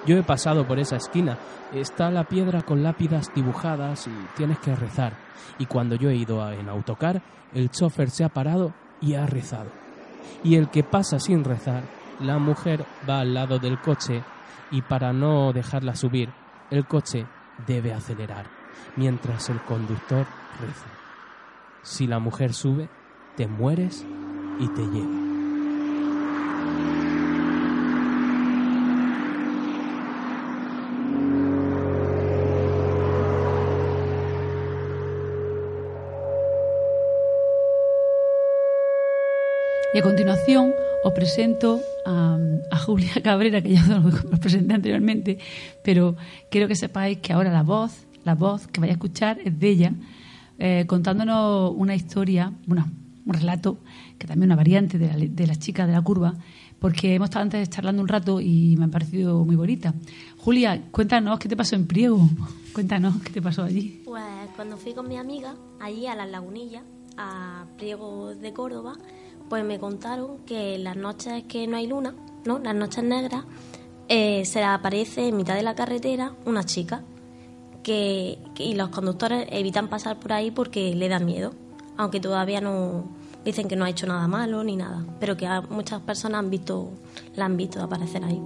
yo 0.06 0.18
he 0.18 0.24
pasado 0.24 0.66
por 0.66 0.80
esa 0.80 0.96
esquina. 0.96 1.38
Está 1.74 2.10
la 2.10 2.24
piedra 2.24 2.62
con 2.62 2.84
lápidas 2.84 3.32
dibujadas 3.34 4.08
y 4.08 4.12
tienes 4.36 4.60
que 4.60 4.76
rezar. 4.76 5.14
Y 5.58 5.66
cuando 5.66 5.96
yo 5.96 6.10
he 6.10 6.16
ido 6.16 6.52
en 6.52 6.70
autocar, 6.70 7.22
el 7.54 7.70
chofer 7.70 8.10
se 8.10 8.24
ha 8.24 8.30
parado 8.30 8.74
y 9.02 9.16
ha 9.16 9.26
rezado. 9.26 9.70
Y 10.44 10.56
el 10.56 10.70
que 10.70 10.84
pasa 10.84 11.20
sin 11.20 11.44
rezar, 11.44 11.84
la 12.22 12.40
mujer 12.40 12.86
va 13.08 13.20
al 13.20 13.34
lado 13.34 13.60
del 13.60 13.80
coche 13.80 14.24
y 14.72 14.82
para 14.82 15.14
no 15.14 15.54
dejarla 15.54 15.96
subir, 15.96 16.30
el 16.70 16.86
coche 16.86 17.26
debe 17.68 17.94
acelerar 17.94 18.46
mientras 18.96 19.50
el 19.50 19.60
conductor 19.62 20.26
reza. 20.60 20.88
Si 21.82 22.08
la 22.08 22.20
mujer 22.20 22.54
sube, 22.54 22.90
te 23.36 23.48
mueres 23.48 24.06
y 24.60 24.68
te 24.70 24.82
lleva. 24.88 25.19
A 40.00 40.02
continuación 40.02 40.72
os 41.04 41.12
presento 41.12 41.84
a, 42.08 42.40
Julia 42.88 43.20
Cabrera, 43.22 43.60
que 43.60 43.76
ya 43.76 43.84
os 44.00 44.40
presenté 44.40 44.74
anteriormente, 44.74 45.40
pero 45.84 46.16
quiero 46.50 46.72
que 46.72 46.76
sepáis 46.80 47.20
que 47.20 47.34
ahora 47.34 47.52
la 47.52 47.64
voz, 47.64 48.08
la 48.24 48.34
voz 48.34 48.68
que 48.72 48.80
vais 48.80 48.92
a 48.92 48.96
escuchar 48.96 49.44
es 49.44 49.60
de 49.60 49.68
ella, 49.68 49.92
eh, 50.58 50.86
contándonos 50.88 51.74
una 51.76 51.96
historia, 51.96 52.54
bueno, 52.66 52.88
un 53.26 53.34
relato, 53.34 53.80
que 54.18 54.26
también 54.26 54.48
una 54.48 54.56
variante 54.56 54.98
de 54.98 55.08
la, 55.08 55.18
de 55.20 55.48
la 55.48 55.56
chica 55.58 55.86
de 55.86 55.92
la 55.92 56.02
curva, 56.02 56.34
porque 56.80 57.16
hemos 57.16 57.28
estado 57.28 57.44
antes 57.44 57.70
charlando 57.70 58.02
un 58.02 58.08
rato 58.08 58.40
y 58.40 58.78
me 58.78 58.86
ha 58.86 58.88
parecido 58.88 59.44
muy 59.44 59.58
bonita. 59.58 59.94
Julia, 60.38 60.82
cuéntanos 60.92 61.40
qué 61.40 61.50
te 61.50 61.58
pasó 61.58 61.76
en 61.76 61.88
Priego. 61.88 62.24
Cuéntanos 62.72 63.22
qué 63.22 63.32
te 63.34 63.42
pasó 63.42 63.64
allí. 63.64 64.02
Pues 64.06 64.24
cuando 64.56 64.78
fui 64.78 64.94
con 64.94 65.10
mi 65.10 65.18
amiga 65.18 65.56
allí 65.82 66.08
a 66.08 66.16
las 66.16 66.30
lagunillas, 66.30 66.84
a 67.18 67.66
Priego 67.78 68.34
de 68.34 68.54
Córdoba, 68.54 68.96
pues 69.50 69.66
me 69.66 69.80
contaron 69.80 70.38
que 70.46 70.78
las 70.78 70.96
noches 70.96 71.44
que 71.46 71.68
no 71.68 71.78
hay 71.78 71.88
luna, 71.88 72.14
¿no? 72.46 72.60
Las 72.60 72.76
noches 72.76 73.04
negras, 73.04 73.44
eh, 74.08 74.46
se 74.46 74.64
aparece 74.64 75.28
en 75.28 75.38
mitad 75.38 75.56
de 75.56 75.64
la 75.64 75.76
carretera 75.76 76.34
una 76.46 76.64
chica 76.64 77.04
que, 77.84 78.38
y 78.58 78.76
los 78.76 78.90
conductores 78.90 79.48
evitan 79.52 79.88
pasar 79.88 80.20
por 80.20 80.34
ahí 80.34 80.52
porque 80.52 80.96
le 80.96 81.10
da 81.10 81.20
miedo, 81.20 81.54
aunque 81.98 82.20
todavía 82.20 82.62
no 82.62 83.06
dicen 83.44 83.68
que 83.68 83.76
no 83.76 83.86
ha 83.86 83.90
hecho 83.90 84.08
nada 84.08 84.28
malo 84.28 84.64
ni 84.64 84.76
nada, 84.76 85.06
pero 85.20 85.38
que 85.38 85.48
muchas 85.70 86.02
personas 86.02 86.40
han 86.40 86.50
visto, 86.50 86.92
la 87.36 87.46
han 87.46 87.58
visto 87.58 87.82
aparecer 87.82 88.24
ahí. 88.24 88.42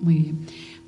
Muy 0.00 0.14
bien. 0.14 0.38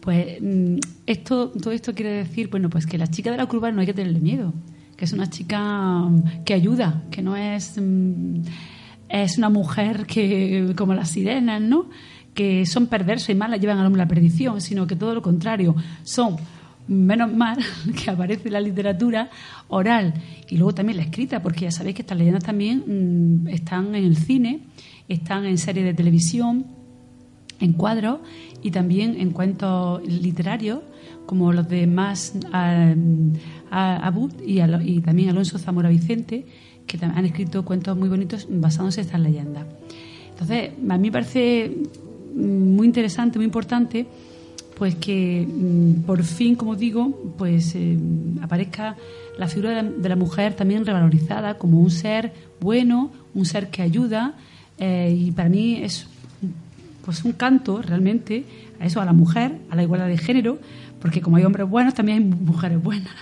Pues 0.00 0.40
mm, 0.40 0.76
esto, 1.06 1.50
todo 1.50 1.72
esto 1.72 1.94
quiere 1.94 2.12
decir, 2.12 2.48
bueno, 2.48 2.70
pues 2.70 2.86
que 2.86 2.98
la 2.98 3.06
chica 3.06 3.30
de 3.30 3.36
la 3.36 3.46
curva 3.46 3.70
no 3.70 3.80
hay 3.80 3.86
que 3.86 3.94
tenerle 3.94 4.20
miedo, 4.20 4.54
que 4.96 5.04
es 5.04 5.12
una 5.12 5.28
chica 5.28 5.60
mm, 5.60 6.44
que 6.44 6.54
ayuda, 6.54 7.04
que 7.10 7.22
no 7.22 7.36
es, 7.36 7.78
mm, 7.80 8.40
es 9.08 9.38
una 9.38 9.50
mujer 9.50 10.06
que, 10.06 10.72
como 10.76 10.94
las 10.94 11.10
sirenas, 11.10 11.60
¿no? 11.60 11.90
Que 12.34 12.64
son 12.64 12.86
perversas 12.86 13.30
y 13.30 13.34
malas, 13.34 13.60
llevan 13.60 13.78
a 13.78 13.88
la 13.88 14.08
perdición, 14.08 14.60
sino 14.60 14.86
que 14.86 14.96
todo 14.96 15.14
lo 15.14 15.22
contrario, 15.22 15.74
son 16.02 16.36
menos 16.88 17.32
mal 17.32 17.58
que 18.02 18.10
aparece 18.10 18.50
la 18.50 18.60
literatura 18.60 19.30
oral 19.68 20.14
y 20.48 20.56
luego 20.56 20.74
también 20.74 20.96
la 20.96 21.04
escrita, 21.04 21.42
porque 21.42 21.66
ya 21.66 21.70
sabéis 21.70 21.96
que 21.96 22.02
estas 22.02 22.16
leyendas 22.16 22.44
también 22.44 23.44
están 23.48 23.94
en 23.94 24.04
el 24.04 24.16
cine, 24.16 24.60
están 25.08 25.44
en 25.44 25.58
series 25.58 25.84
de 25.84 25.94
televisión 25.94 26.79
en 27.60 27.72
cuadros 27.72 28.20
y 28.62 28.70
también 28.70 29.16
en 29.20 29.30
cuentos 29.30 30.02
literarios 30.06 30.80
como 31.26 31.52
los 31.52 31.68
de 31.68 31.86
Más 31.86 32.34
Abud 33.70 34.32
y, 34.44 34.60
y 34.60 35.00
también 35.00 35.28
Alonso 35.28 35.58
Zamora 35.58 35.88
Vicente, 35.88 36.44
que 36.86 36.98
han 37.04 37.24
escrito 37.24 37.64
cuentos 37.64 37.96
muy 37.96 38.08
bonitos 38.08 38.48
basándose 38.50 39.00
en 39.00 39.06
estas 39.06 39.20
leyendas. 39.20 39.66
Entonces, 40.30 40.70
a 40.88 40.98
mí 40.98 41.08
me 41.08 41.12
parece 41.12 41.76
muy 42.34 42.86
interesante, 42.86 43.38
muy 43.38 43.44
importante, 43.44 44.06
pues 44.76 44.94
que 44.94 45.46
mm, 45.46 46.02
por 46.02 46.22
fin, 46.24 46.56
como 46.56 46.74
digo, 46.74 47.34
pues 47.36 47.74
eh, 47.74 47.98
aparezca 48.40 48.96
la 49.38 49.46
figura 49.46 49.82
de 49.82 50.08
la, 50.08 50.16
mujer 50.16 50.54
también 50.54 50.84
revalorizada 50.84 51.58
como 51.58 51.80
un 51.80 51.90
ser 51.90 52.32
bueno, 52.60 53.10
un 53.34 53.44
ser 53.44 53.68
que 53.68 53.82
ayuda, 53.82 54.34
eh, 54.78 55.14
y 55.16 55.30
para 55.32 55.48
mí 55.48 55.80
es 55.82 56.06
pues 57.04 57.24
un 57.24 57.32
canto 57.32 57.82
realmente 57.82 58.44
a 58.80 58.86
eso, 58.86 59.00
a 59.00 59.04
la 59.04 59.12
mujer, 59.12 59.58
a 59.70 59.76
la 59.76 59.82
igualdad 59.82 60.08
de 60.08 60.18
género, 60.18 60.58
porque 61.00 61.20
como 61.20 61.36
hay 61.36 61.44
hombres 61.44 61.68
buenos, 61.68 61.94
también 61.94 62.18
hay 62.18 62.24
mujeres 62.24 62.82
buenas 62.82 63.14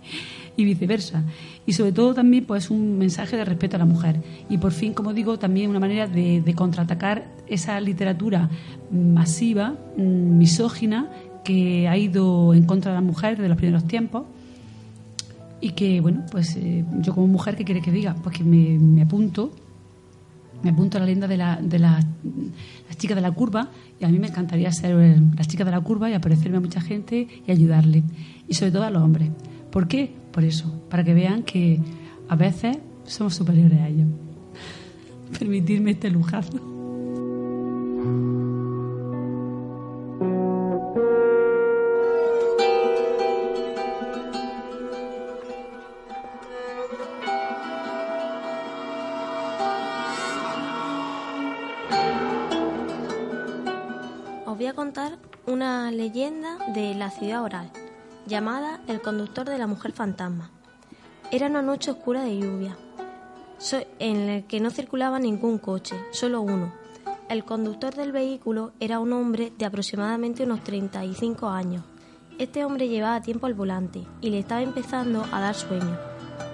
y 0.56 0.64
viceversa. 0.64 1.22
Y 1.66 1.72
sobre 1.72 1.92
todo 1.92 2.14
también 2.14 2.44
pues 2.44 2.70
un 2.70 2.98
mensaje 2.98 3.36
de 3.36 3.44
respeto 3.44 3.76
a 3.76 3.78
la 3.78 3.84
mujer. 3.84 4.20
Y 4.48 4.58
por 4.58 4.72
fin, 4.72 4.94
como 4.94 5.12
digo, 5.12 5.38
también 5.38 5.68
una 5.70 5.80
manera 5.80 6.06
de, 6.06 6.54
contraatacar 6.54 7.26
esa 7.48 7.80
literatura 7.80 8.48
masiva, 8.90 9.74
mm, 9.96 10.38
misógina, 10.38 11.10
que 11.44 11.88
ha 11.88 11.96
ido 11.96 12.54
en 12.54 12.64
contra 12.64 12.92
de 12.92 12.96
la 12.96 13.02
mujer 13.02 13.36
desde 13.36 13.48
los 13.48 13.58
primeros 13.58 13.86
tiempos. 13.86 14.24
Y 15.60 15.70
que, 15.70 16.00
bueno, 16.00 16.24
pues 16.30 16.54
eh, 16.56 16.84
yo 17.00 17.14
como 17.14 17.26
mujer, 17.26 17.56
¿qué 17.56 17.64
quiere 17.64 17.80
que 17.80 17.90
diga? 17.90 18.14
Pues 18.22 18.36
que 18.36 18.44
me 18.44 19.02
apunto 19.02 19.52
me 20.62 20.70
apunto 20.70 20.96
a 20.96 21.00
la 21.00 21.06
leyenda 21.06 21.28
de, 21.28 21.36
la, 21.36 21.58
de 21.60 21.78
la, 21.78 22.00
las 22.88 22.96
chicas 22.96 23.14
de 23.14 23.22
la 23.22 23.30
curva 23.30 23.70
y 24.00 24.04
a 24.04 24.08
mí 24.08 24.18
me 24.18 24.28
encantaría 24.28 24.70
ser 24.72 24.94
las 25.36 25.48
chicas 25.48 25.66
de 25.66 25.72
la 25.72 25.80
curva 25.80 26.10
y 26.10 26.14
aparecerme 26.14 26.58
a 26.58 26.60
mucha 26.60 26.80
gente 26.80 27.28
y 27.46 27.50
ayudarle. 27.50 28.02
Y 28.48 28.54
sobre 28.54 28.72
todo 28.72 28.84
a 28.84 28.90
los 28.90 29.02
hombres. 29.02 29.30
¿Por 29.70 29.88
qué? 29.88 30.14
Por 30.32 30.44
eso, 30.44 30.82
para 30.88 31.04
que 31.04 31.14
vean 31.14 31.42
que 31.42 31.80
a 32.28 32.36
veces 32.36 32.78
somos 33.04 33.34
superiores 33.34 33.80
a 33.80 33.88
ellos. 33.88 34.08
Permitirme 35.38 35.92
este 35.92 36.10
lujazo. 36.10 36.75
Ciudad 57.18 57.42
oral, 57.42 57.70
llamada 58.26 58.80
El 58.86 59.00
conductor 59.00 59.48
de 59.48 59.58
la 59.58 59.66
mujer 59.66 59.92
fantasma. 59.92 60.50
Era 61.30 61.46
una 61.46 61.62
noche 61.62 61.90
oscura 61.90 62.22
de 62.22 62.38
lluvia, 62.38 62.76
en 63.98 64.26
la 64.26 64.42
que 64.42 64.60
no 64.60 64.70
circulaba 64.70 65.18
ningún 65.18 65.58
coche, 65.58 65.96
solo 66.12 66.42
uno. 66.42 66.72
El 67.28 67.44
conductor 67.44 67.94
del 67.94 68.12
vehículo 68.12 68.72
era 68.80 69.00
un 69.00 69.12
hombre 69.12 69.52
de 69.56 69.64
aproximadamente 69.64 70.44
unos 70.44 70.62
35 70.62 71.48
años. 71.48 71.82
Este 72.38 72.64
hombre 72.64 72.88
llevaba 72.88 73.22
tiempo 73.22 73.46
al 73.46 73.54
volante 73.54 74.06
y 74.20 74.30
le 74.30 74.38
estaba 74.38 74.62
empezando 74.62 75.24
a 75.32 75.40
dar 75.40 75.54
sueño. 75.54 75.98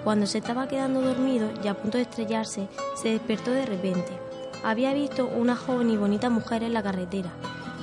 Cuando 0.03 0.25
se 0.25 0.37
estaba 0.37 0.67
quedando 0.67 1.01
dormido 1.01 1.49
y 1.63 1.67
a 1.67 1.75
punto 1.75 1.97
de 1.97 2.03
estrellarse, 2.03 2.67
se 2.95 3.09
despertó 3.09 3.51
de 3.51 3.65
repente. 3.65 4.17
Había 4.63 4.93
visto 4.93 5.27
una 5.27 5.57
joven 5.57 5.89
y 5.89 5.97
bonita 5.97 6.29
mujer 6.29 6.63
en 6.63 6.73
la 6.73 6.81
carretera 6.81 7.31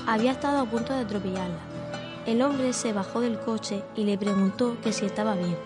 había 0.06 0.32
estado 0.32 0.60
a 0.60 0.64
punto 0.64 0.92
de 0.92 1.00
atropellarla. 1.00 1.69
El 2.30 2.42
hombre 2.42 2.72
se 2.72 2.92
bajó 2.92 3.20
del 3.20 3.40
coche 3.40 3.82
y 3.96 4.04
le 4.04 4.16
preguntó 4.16 4.76
que 4.80 4.92
si 4.92 5.04
estaba 5.04 5.34
bien. 5.34 5.56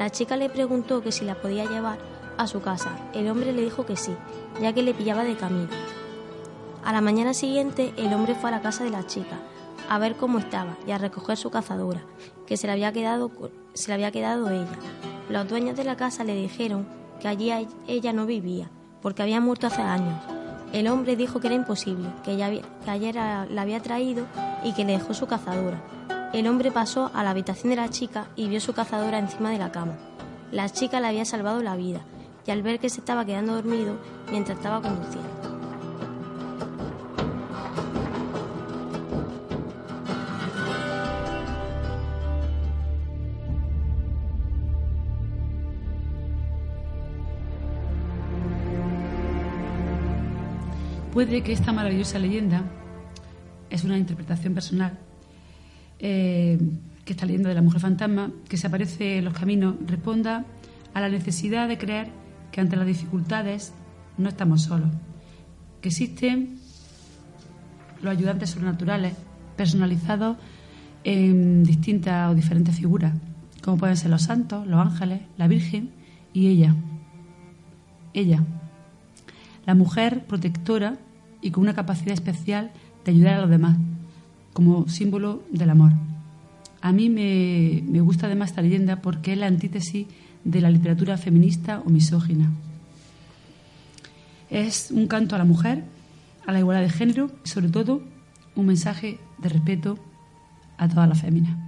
La 0.00 0.10
chica 0.10 0.36
le 0.36 0.50
preguntó 0.50 1.00
que 1.00 1.12
si 1.12 1.24
la 1.24 1.36
podía 1.36 1.64
llevar 1.64 1.98
a 2.36 2.48
su 2.48 2.60
casa. 2.60 2.90
El 3.14 3.30
hombre 3.30 3.52
le 3.52 3.62
dijo 3.62 3.86
que 3.86 3.94
sí, 3.94 4.16
ya 4.60 4.72
que 4.72 4.82
le 4.82 4.94
pillaba 4.94 5.22
de 5.22 5.36
camino. 5.36 5.68
A 6.84 6.92
la 6.92 7.00
mañana 7.00 7.34
siguiente, 7.34 7.94
el 7.96 8.12
hombre 8.12 8.34
fue 8.34 8.50
a 8.50 8.54
la 8.54 8.62
casa 8.62 8.82
de 8.82 8.90
la 8.90 9.06
chica 9.06 9.38
a 9.88 10.00
ver 10.00 10.16
cómo 10.16 10.40
estaba 10.40 10.76
y 10.88 10.90
a 10.90 10.98
recoger 10.98 11.36
su 11.36 11.50
cazadora, 11.50 12.02
que 12.48 12.56
se 12.56 12.66
le 12.66 12.72
había 12.72 12.92
quedado, 12.92 13.30
se 13.74 13.86
le 13.86 13.94
había 13.94 14.10
quedado 14.10 14.50
ella. 14.50 14.76
Los 15.28 15.48
dueños 15.48 15.76
de 15.76 15.84
la 15.84 15.96
casa 15.96 16.24
le 16.24 16.34
dijeron 16.34 16.84
que 17.20 17.28
allí 17.28 17.52
ella 17.86 18.12
no 18.12 18.26
vivía, 18.26 18.68
porque 19.02 19.22
había 19.22 19.40
muerto 19.40 19.68
hace 19.68 19.82
años 19.82 20.18
el 20.72 20.86
hombre 20.88 21.16
dijo 21.16 21.40
que 21.40 21.46
era 21.46 21.56
imposible, 21.56 22.08
que, 22.22 22.32
ella, 22.32 22.50
que 22.50 22.90
ayer 22.90 23.14
la 23.14 23.62
había 23.62 23.80
traído 23.80 24.26
y 24.62 24.74
que 24.74 24.84
le 24.84 24.92
dejó 24.92 25.14
su 25.14 25.26
cazadora. 25.26 25.80
El 26.34 26.46
hombre 26.46 26.70
pasó 26.70 27.10
a 27.14 27.24
la 27.24 27.30
habitación 27.30 27.70
de 27.70 27.76
la 27.76 27.88
chica 27.88 28.28
y 28.36 28.48
vio 28.48 28.60
su 28.60 28.74
cazadora 28.74 29.18
encima 29.18 29.50
de 29.50 29.58
la 29.58 29.72
cama. 29.72 29.96
La 30.52 30.68
chica 30.68 31.00
le 31.00 31.06
había 31.06 31.24
salvado 31.24 31.62
la 31.62 31.74
vida 31.74 32.02
y 32.46 32.50
al 32.50 32.62
ver 32.62 32.78
que 32.80 32.90
se 32.90 33.00
estaba 33.00 33.24
quedando 33.24 33.54
dormido 33.54 33.96
mientras 34.30 34.58
estaba 34.58 34.82
conduciendo. 34.82 35.28
Puede 51.14 51.42
que 51.42 51.52
esta 51.52 51.72
maravillosa 51.72 52.18
leyenda 52.18 52.62
es 53.70 53.82
una 53.82 53.96
interpretación 53.96 54.54
personal, 54.54 54.98
eh, 55.98 56.58
que 57.04 57.12
esta 57.12 57.26
leyenda 57.26 57.48
de 57.48 57.54
la 57.54 57.62
mujer 57.62 57.80
fantasma, 57.80 58.30
que 58.48 58.56
se 58.56 58.66
aparece 58.66 59.18
en 59.18 59.24
los 59.24 59.34
caminos, 59.34 59.76
responda 59.86 60.44
a 60.94 61.00
la 61.00 61.08
necesidad 61.08 61.68
de 61.68 61.78
creer 61.78 62.08
que 62.52 62.60
ante 62.60 62.76
las 62.76 62.86
dificultades 62.86 63.72
no 64.16 64.28
estamos 64.28 64.62
solos, 64.62 64.90
que 65.80 65.88
existen 65.88 66.58
los 68.02 68.12
ayudantes 68.12 68.50
sobrenaturales 68.50 69.14
personalizados 69.56 70.36
en 71.04 71.64
distintas 71.64 72.30
o 72.30 72.34
diferentes 72.34 72.76
figuras, 72.76 73.14
como 73.62 73.78
pueden 73.78 73.96
ser 73.96 74.10
los 74.10 74.22
santos, 74.22 74.66
los 74.66 74.80
ángeles, 74.80 75.22
la 75.36 75.48
Virgen 75.48 75.90
y 76.32 76.48
ella. 76.48 76.74
Ella, 78.14 78.44
la 79.66 79.74
mujer 79.74 80.26
protectora 80.26 80.96
y 81.40 81.50
con 81.50 81.62
una 81.62 81.74
capacidad 81.74 82.12
especial 82.12 82.72
de 83.04 83.12
ayudar 83.12 83.34
a 83.34 83.40
los 83.42 83.50
demás, 83.50 83.76
como 84.58 84.88
símbolo 84.88 85.44
del 85.52 85.70
amor. 85.70 85.92
A 86.80 86.90
mí 86.90 87.08
me, 87.08 87.80
me 87.86 88.00
gusta 88.00 88.26
además 88.26 88.50
esta 88.50 88.60
leyenda 88.60 88.96
porque 88.96 89.34
es 89.34 89.38
la 89.38 89.46
antítesis 89.46 90.08
de 90.42 90.60
la 90.60 90.68
literatura 90.68 91.16
feminista 91.16 91.80
o 91.86 91.90
misógina. 91.90 92.50
Es 94.50 94.90
un 94.90 95.06
canto 95.06 95.36
a 95.36 95.38
la 95.38 95.44
mujer, 95.44 95.84
a 96.44 96.50
la 96.50 96.58
igualdad 96.58 96.82
de 96.82 96.90
género 96.90 97.30
y 97.44 97.48
sobre 97.48 97.68
todo 97.68 98.02
un 98.56 98.66
mensaje 98.66 99.20
de 99.38 99.48
respeto 99.48 99.96
a 100.76 100.88
toda 100.88 101.06
la 101.06 101.14
féminas. 101.14 101.67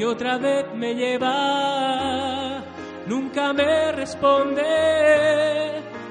que 0.00 0.06
otra 0.06 0.38
vez 0.38 0.64
me 0.74 0.94
lleva. 0.94 2.64
Nunca 3.06 3.52
me 3.52 3.92
responde 3.92 4.62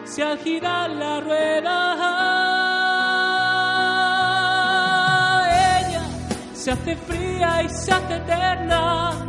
si 0.06 0.22
al 0.22 0.38
girar 0.38 0.92
la 0.92 1.20
rueda 1.22 1.96
se 6.54 6.70
hace 6.70 6.96
fría 6.98 7.64
y 7.64 7.70
se 7.70 7.92
hace 7.92 8.18
eterna. 8.18 9.26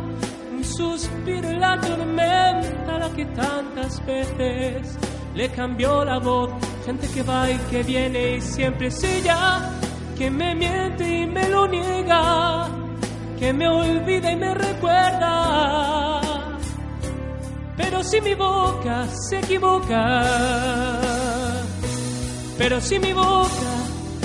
Un 0.51 0.63
suspiro 0.63 1.51
y 1.51 1.55
la 1.55 1.81
tormenta, 1.81 2.99
la 2.99 3.09
que 3.15 3.25
tantas 3.25 4.05
veces 4.05 4.95
le 5.33 5.49
cambió 5.49 6.05
la 6.05 6.19
voz. 6.19 6.51
Gente 6.85 7.07
que 7.07 7.23
va 7.23 7.49
y 7.49 7.57
que 7.71 7.81
viene 7.81 8.35
y 8.37 8.41
siempre 8.41 8.89
es 8.89 9.03
ella, 9.03 9.71
que 10.15 10.29
me 10.29 10.53
miente 10.53 11.21
y 11.21 11.25
me 11.25 11.49
lo 11.49 11.67
niega, 11.67 12.80
que 13.41 13.51
me 13.53 13.67
olvida 13.67 14.31
y 14.31 14.35
me 14.35 14.53
recuerda. 14.53 16.21
Pero 17.75 18.03
si 18.03 18.21
mi 18.21 18.35
boca 18.35 19.07
se 19.07 19.39
equivoca, 19.39 20.23
pero 22.59 22.79
si 22.79 22.99
mi 22.99 23.13
boca 23.13 23.71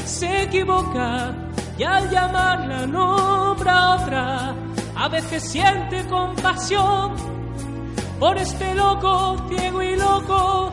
se 0.05 0.43
equivoca, 0.43 1.35
y 1.79 1.83
al 1.83 2.11
llamarla 2.11 2.87
nombra 2.87 3.97
otra, 3.97 4.55
a 4.95 5.09
veces 5.09 5.43
siente 5.45 6.05
compasión 6.09 7.15
por 8.21 8.37
este 8.37 8.75
loco, 8.75 9.49
ciego 9.49 9.83
y 9.83 9.97
loco 9.97 10.73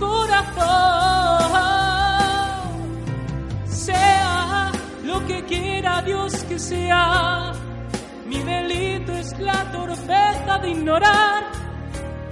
corazón. 0.00 0.58
Sea 3.68 4.72
lo 5.04 5.24
que 5.28 5.44
quiera 5.44 6.02
Dios 6.02 6.42
que 6.48 6.58
sea, 6.58 7.52
mi 8.28 8.38
delito 8.42 9.12
es 9.12 9.38
la 9.38 9.64
torpeza 9.72 10.58
de 10.62 10.70
ignorar 10.70 11.44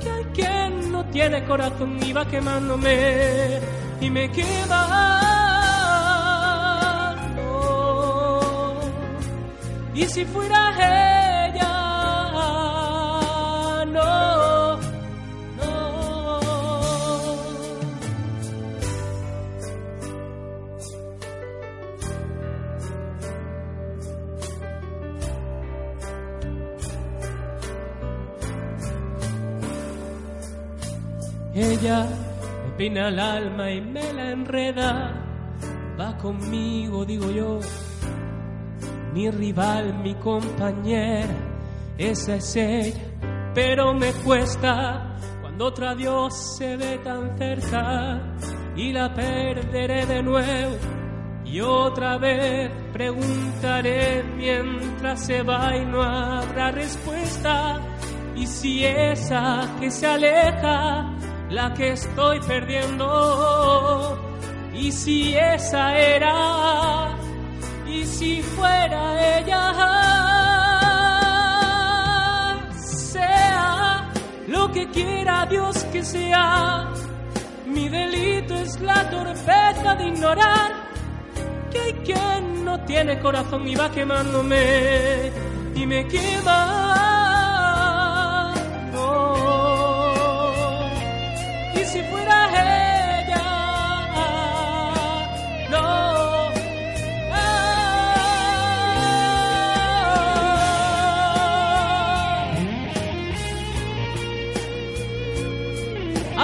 que 0.03 0.11
hay 0.11 0.25
quien 0.35 0.93
no 0.93 1.05
tiene 1.07 1.45
corazón 1.45 1.99
y 2.03 2.13
va 2.13 2.25
quemándome 2.27 3.61
y 4.01 4.11
me 4.11 4.31
quema. 4.31 5.23
Y 9.95 10.05
si 10.05 10.27
fuera 10.27 10.75
ella, 10.77 11.06
Ella 31.69 32.07
me 32.65 32.77
pina 32.77 33.09
el 33.09 33.19
alma 33.19 33.71
y 33.73 33.81
me 33.81 34.13
la 34.13 34.31
enreda, 34.31 35.13
va 35.99 36.17
conmigo, 36.17 37.05
digo 37.05 37.31
yo 37.31 37.59
mi 39.13 39.31
rival, 39.31 39.99
mi 40.03 40.15
compañera, 40.15 41.35
esa 41.99 42.37
es 42.37 42.55
ella, 42.55 43.03
pero 43.53 43.95
me 43.95 44.13
cuesta 44.13 45.17
cuando 45.41 45.67
otro 45.67 45.89
adiós 45.89 46.57
se 46.57 46.77
ve 46.77 46.99
tan 46.99 47.37
cerca 47.37 48.37
y 48.77 48.93
la 48.93 49.13
perderé 49.13 50.07
de 50.07 50.23
nuevo. 50.23 50.77
Y 51.47 51.61
otra 51.61 52.19
vez 52.19 52.71
preguntaré 52.93 54.23
mientras 54.37 55.25
se 55.25 55.43
va 55.43 55.75
y 55.77 55.87
no 55.87 56.03
habrá 56.03 56.71
respuesta. 56.71 57.81
Y 58.37 58.47
si 58.47 58.85
esa 58.85 59.77
que 59.81 59.91
se 59.91 60.07
aleja, 60.07 61.17
la 61.51 61.73
que 61.75 61.93
estoy 61.93 62.41
perdiendo, 62.41 64.19
y 64.75 64.91
si 64.93 65.35
esa 65.37 65.97
era 65.97 67.17
y 67.87 68.05
si 68.05 68.43
fuera 68.43 69.39
ella, 69.39 69.73
sea 72.79 74.11
lo 74.49 74.73
que 74.73 74.91
quiera 74.91 75.47
Dios 75.47 75.85
que 75.93 76.05
sea, 76.05 76.89
mi 77.67 77.89
delito 77.89 78.55
es 78.55 78.81
la 78.81 79.09
torpeza 79.09 79.95
de 79.95 80.09
ignorar 80.09 80.73
que 81.71 81.81
hay 81.81 81.93
quien 82.05 82.65
no 82.65 82.81
tiene 82.81 83.19
corazón 83.21 83.67
y 83.69 83.75
va 83.75 83.91
quemándome 83.91 85.31
y 85.75 85.87
me 85.87 86.07
quema. 86.09 87.16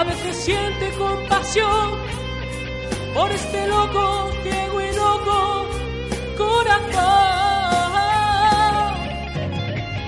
A 0.02 0.04
veces 0.04 0.36
siente 0.36 0.90
compasión 0.98 1.90
por 3.14 3.30
este 3.30 3.68
loco, 3.68 4.30
ciego 4.42 4.80
y 4.80 4.96
loco 4.96 5.66
corazón. 6.36 7.02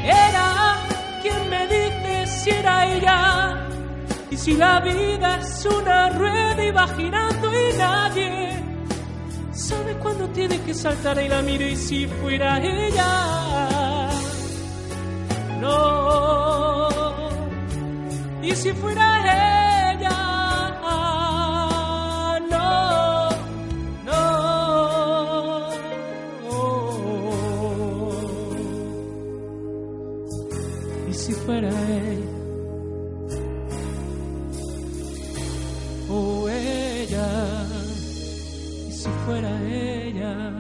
Era 0.04 0.76
quien 1.22 1.48
me 1.48 1.62
dice 1.68 2.26
si 2.26 2.50
era 2.50 2.86
ella 2.92 3.68
y 4.32 4.36
si 4.36 4.54
la 4.54 4.80
vida 4.80 5.36
es 5.36 5.64
una 5.66 6.10
rueda 6.10 6.64
y 6.64 6.70
va 6.72 6.88
girando 6.88 7.46
y 7.52 7.76
nadie 7.78 8.64
sabe 9.52 9.94
cuándo 10.02 10.28
tiene 10.30 10.60
que 10.62 10.74
saltar 10.74 11.22
y 11.22 11.28
la 11.28 11.40
miro 11.42 11.66
y 11.68 11.76
si 11.76 12.06
fuera 12.08 12.58
ella. 12.58 13.10
No. 15.60 16.44
Y 18.42 18.54
si 18.56 18.72
fuera 18.72 19.20
ella, 19.20 19.43
si 31.14 31.32
fuera 31.32 31.70
oh 36.10 36.48
ella, 36.48 37.66
si 38.90 39.08
fuera 39.24 39.50
ella. 39.70 40.52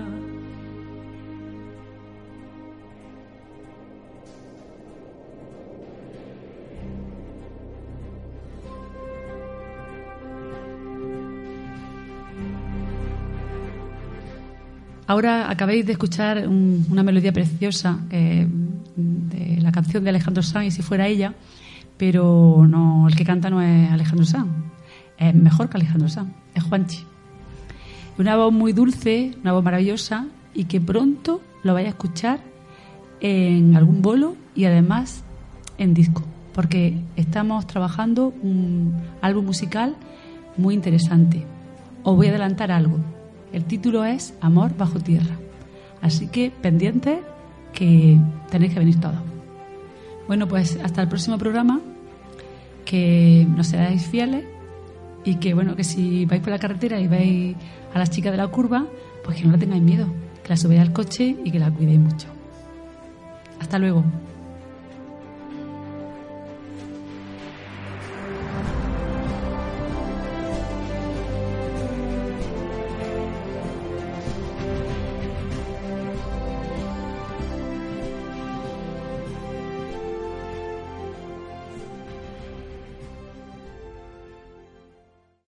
Ahora 15.06 15.50
acabáis 15.50 15.84
de 15.84 15.92
escuchar 15.92 16.48
un- 16.48 16.86
una 16.90 17.02
melodía 17.02 17.32
preciosa 17.32 17.98
eh, 18.10 18.46
de 18.48 18.48
la 18.48 18.63
canción 19.74 20.04
de 20.04 20.10
Alejandro 20.10 20.42
Sanz, 20.42 20.66
y 20.66 20.70
si 20.70 20.82
fuera 20.82 21.06
ella, 21.08 21.34
pero 21.96 22.64
no, 22.68 23.06
el 23.08 23.16
que 23.16 23.24
canta 23.24 23.50
no 23.50 23.60
es 23.60 23.90
Alejandro 23.90 24.24
Sanz, 24.24 24.48
es 25.18 25.34
mejor 25.34 25.68
que 25.68 25.76
Alejandro 25.76 26.08
Sanz, 26.08 26.32
es 26.54 26.62
Juanchi. 26.62 27.04
Una 28.18 28.36
voz 28.36 28.52
muy 28.52 28.72
dulce, 28.72 29.34
una 29.42 29.52
voz 29.52 29.64
maravillosa 29.64 30.26
y 30.54 30.64
que 30.64 30.80
pronto 30.80 31.40
lo 31.64 31.74
vais 31.74 31.86
a 31.86 31.90
escuchar 31.90 32.40
en 33.20 33.76
algún 33.76 34.02
bolo 34.02 34.36
y 34.54 34.66
además 34.66 35.24
en 35.78 35.94
disco, 35.94 36.22
porque 36.52 36.96
estamos 37.16 37.66
trabajando 37.66 38.32
un 38.42 38.94
álbum 39.20 39.46
musical 39.46 39.96
muy 40.56 40.74
interesante. 40.74 41.44
Os 42.04 42.14
voy 42.14 42.28
a 42.28 42.30
adelantar 42.30 42.70
algo. 42.70 42.98
El 43.52 43.64
título 43.64 44.04
es 44.04 44.34
Amor 44.40 44.76
bajo 44.76 45.00
tierra. 45.00 45.36
Así 46.02 46.28
que 46.28 46.50
pendientes 46.50 47.18
que 47.72 48.20
tenéis 48.50 48.74
que 48.74 48.78
venir 48.78 49.00
todos. 49.00 49.33
Bueno, 50.26 50.48
pues 50.48 50.78
hasta 50.82 51.02
el 51.02 51.08
próximo 51.08 51.38
programa, 51.38 51.80
que 52.84 53.46
nos 53.48 53.68
seáis 53.68 54.06
fieles 54.06 54.44
y 55.24 55.36
que, 55.36 55.54
bueno, 55.54 55.76
que 55.76 55.84
si 55.84 56.26
vais 56.26 56.40
por 56.40 56.50
la 56.50 56.58
carretera 56.58 57.00
y 57.00 57.08
veis 57.08 57.56
a 57.92 57.98
las 57.98 58.10
chicas 58.10 58.32
de 58.32 58.38
la 58.38 58.46
curva, 58.48 58.86
pues 59.22 59.38
que 59.38 59.44
no 59.44 59.52
la 59.52 59.58
tengáis 59.58 59.82
miedo, 59.82 60.06
que 60.42 60.48
la 60.50 60.56
subáis 60.56 60.80
al 60.80 60.92
coche 60.92 61.36
y 61.44 61.50
que 61.50 61.58
la 61.58 61.70
cuidéis 61.70 62.00
mucho. 62.00 62.28
Hasta 63.60 63.78
luego. 63.78 64.04